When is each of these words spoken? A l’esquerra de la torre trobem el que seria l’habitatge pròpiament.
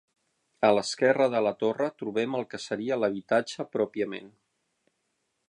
A 0.69 0.69
l’esquerra 0.75 1.27
de 1.33 1.41
la 1.47 1.51
torre 1.63 1.89
trobem 2.03 2.39
el 2.39 2.47
que 2.55 2.61
seria 2.65 2.99
l’habitatge 3.03 3.67
pròpiament. 3.77 4.35